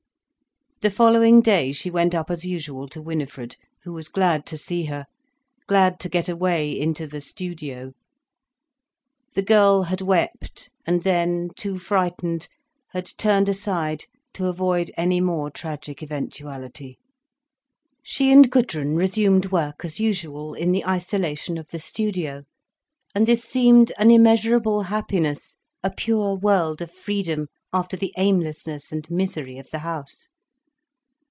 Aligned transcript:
The 0.81 0.89
following 0.89 1.41
day 1.41 1.71
she 1.73 1.91
went 1.91 2.15
up 2.15 2.31
as 2.31 2.43
usual 2.43 2.87
to 2.87 3.03
Winifred, 3.03 3.55
who 3.83 3.93
was 3.93 4.07
glad 4.09 4.47
to 4.47 4.57
see 4.57 4.85
her, 4.85 5.05
glad 5.67 5.99
to 5.99 6.09
get 6.09 6.27
away 6.27 6.71
into 6.71 7.05
the 7.05 7.21
studio. 7.21 7.93
The 9.35 9.43
girl 9.43 9.83
had 9.83 10.01
wept, 10.01 10.71
and 10.87 11.03
then, 11.03 11.49
too 11.55 11.77
frightened, 11.77 12.47
had 12.93 13.05
turned 13.19 13.47
aside 13.47 14.05
to 14.33 14.47
avoid 14.47 14.89
any 14.97 15.21
more 15.21 15.51
tragic 15.51 16.01
eventuality. 16.01 16.97
She 18.01 18.31
and 18.31 18.49
Gudrun 18.51 18.95
resumed 18.95 19.51
work 19.51 19.85
as 19.85 19.99
usual, 19.99 20.55
in 20.55 20.71
the 20.71 20.83
isolation 20.83 21.59
of 21.59 21.67
the 21.67 21.77
studio, 21.77 22.41
and 23.13 23.27
this 23.27 23.43
seemed 23.43 23.91
an 23.99 24.09
immeasurable 24.09 24.81
happiness, 24.81 25.55
a 25.83 25.91
pure 25.91 26.33
world 26.33 26.81
of 26.81 26.89
freedom, 26.89 27.49
after 27.71 27.95
the 27.95 28.15
aimlessness 28.17 28.91
and 28.91 29.11
misery 29.11 29.59
of 29.59 29.69
the 29.69 29.77
house. 29.85 30.29